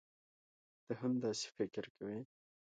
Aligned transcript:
تۀ 0.85 0.91
هم 1.01 1.13
داسې 1.23 1.47
فکر 1.57 1.83
کوې؟ 1.95 2.19